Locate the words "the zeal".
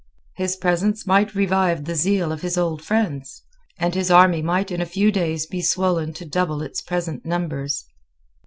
1.85-2.31